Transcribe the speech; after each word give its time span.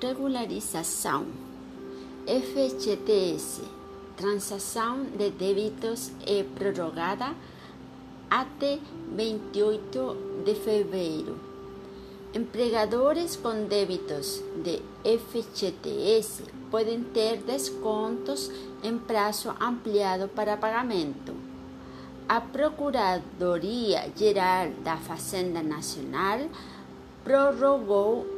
regularização, 0.00 1.26
FGTS, 2.26 3.62
transação 4.16 5.04
de 5.16 5.30
débitos 5.30 6.12
é 6.26 6.44
prorrogada 6.44 7.34
até 8.30 8.78
28 9.16 10.16
de 10.44 10.54
fevereiro. 10.54 11.38
Empregadores 12.34 13.36
com 13.36 13.64
débitos 13.66 14.42
de 14.62 14.82
FGTS 15.02 16.44
podem 16.70 17.02
ter 17.02 17.38
descontos 17.38 18.50
em 18.82 18.98
prazo 18.98 19.54
ampliado 19.60 20.28
para 20.28 20.56
pagamento. 20.56 21.34
A 22.28 22.42
Procuradoria 22.42 24.12
Geral 24.14 24.70
da 24.84 24.98
Fazenda 24.98 25.62
Nacional 25.62 26.40
prorrogou 27.24 28.37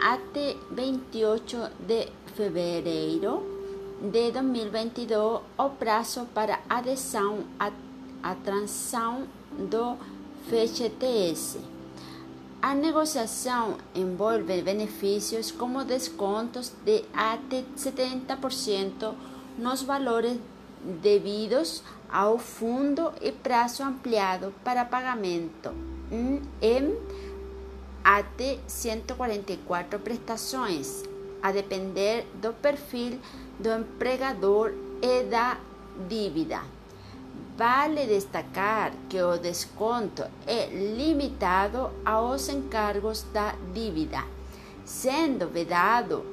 até 0.00 0.56
28 0.70 1.70
de 1.86 2.08
fevereiro 2.34 3.42
de 4.00 4.30
2022 4.30 5.40
o 5.58 5.70
prazo 5.70 6.26
para 6.34 6.60
adesão 6.68 7.44
à, 7.58 7.70
à 8.22 8.34
transação 8.34 9.26
do 9.58 9.96
FGTS. 10.48 11.58
A 12.60 12.74
negociação 12.74 13.76
envolve 13.94 14.62
benefícios 14.62 15.50
como 15.50 15.84
descontos 15.84 16.72
de 16.84 17.04
até 17.14 17.64
70% 17.76 19.14
nos 19.58 19.82
valores 19.82 20.38
devidos 21.02 21.82
ao 22.10 22.38
fundo 22.38 23.12
e 23.20 23.32
prazo 23.32 23.82
ampliado 23.82 24.52
para 24.62 24.84
pagamento 24.84 25.70
em 26.60 26.96
até 28.06 28.60
144 28.68 29.98
prestações, 29.98 31.02
a 31.42 31.50
depender 31.50 32.24
do 32.40 32.52
perfil 32.52 33.18
do 33.58 33.68
empregador 33.68 34.72
e 35.02 35.24
da 35.24 35.58
dívida. 36.08 36.62
Vale 37.58 38.06
destacar 38.06 38.92
que 39.08 39.20
o 39.20 39.36
desconto 39.38 40.22
é 40.46 40.66
limitado 40.66 41.90
aos 42.04 42.48
encargos 42.48 43.24
da 43.32 43.56
dívida, 43.74 44.22
sendo 44.84 45.48
vedado 45.48 46.24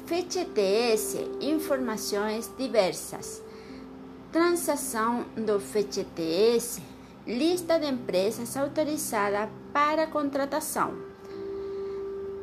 FGTS 0.05 1.37
informações 1.39 2.51
diversas. 2.57 3.41
Transação 4.29 5.23
do 5.37 5.57
FGTS, 5.57 6.81
lista 7.25 7.79
de 7.79 7.87
empresas 7.87 8.57
autorizadas 8.57 9.47
para 9.71 10.07
contratação. 10.07 10.93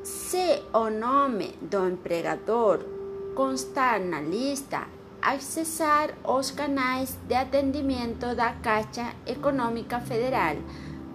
Se 0.03 0.63
o 0.73 0.89
nome 0.89 1.55
do 1.61 1.91
empregador 1.91 2.83
constar 3.35 4.01
na 4.01 4.23
lista, 4.23 4.87
acessar 5.21 6.15
os 6.25 6.51
canais 6.51 7.19
de 7.29 7.35
atendimento 7.35 8.35
da 8.35 8.55
Caixa 8.55 9.15
Econômica 9.27 10.01
Federal 10.01 10.57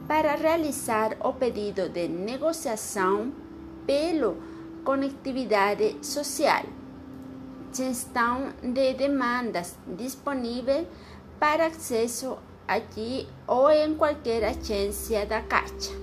para 0.08 0.36
realizar 0.36 1.18
o 1.20 1.34
pedido 1.34 1.90
de 1.90 2.08
negociação 2.08 3.47
pelo 3.88 4.38
conectividade 4.84 5.98
social. 6.02 6.64
Gestão 7.74 8.54
de 8.62 8.94
demandas 8.94 9.76
disponível 9.88 10.86
para 11.40 11.68
acesso 11.68 12.38
aqui 12.68 13.28
ou 13.48 13.72
em 13.72 13.96
qualquer 13.96 14.44
agência 14.44 15.26
da 15.26 15.42
Caixa. 15.42 15.94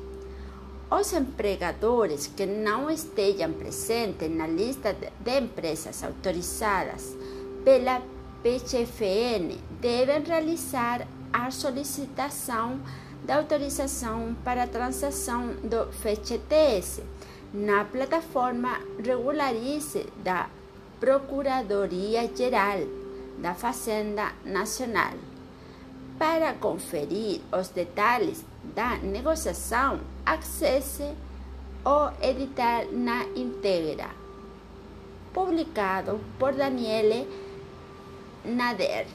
Os 0.90 1.12
empregadores 1.12 2.26
que 2.26 2.46
não 2.46 2.90
estejam 2.90 3.52
presentes 3.52 4.30
na 4.30 4.46
lista 4.46 4.94
de 4.94 5.38
empresas 5.38 6.04
autorizadas 6.04 7.16
pela 7.64 8.02
PGFN 8.42 9.58
devem 9.80 10.22
realizar 10.22 11.06
a 11.32 11.50
solicitação 11.50 12.78
da 13.24 13.36
autorização 13.36 14.36
para 14.44 14.64
a 14.64 14.66
transação 14.66 15.54
do 15.64 15.90
FGTS 15.92 17.02
na 17.54 17.84
plataforma 17.84 18.80
Regularize 18.98 20.06
da 20.24 20.48
Procuradoria 20.98 22.28
Geral 22.34 22.80
da 23.38 23.54
Fazenda 23.54 24.32
Nacional. 24.44 25.14
Para 26.18 26.54
conferir 26.54 27.40
os 27.52 27.68
detalhes 27.68 28.44
da 28.74 28.96
negociação, 28.96 30.00
acesse 30.26 31.14
o 31.84 32.10
edital 32.20 32.86
na 32.90 33.24
íntegra, 33.36 34.10
publicado 35.32 36.18
por 36.38 36.54
Daniele 36.54 37.28
nader 38.44 39.06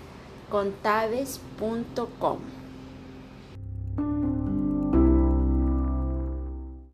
contáveis.com 0.50 2.59